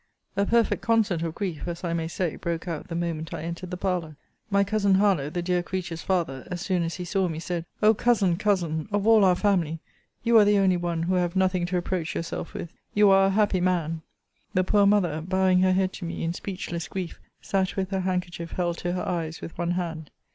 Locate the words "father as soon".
6.01-6.81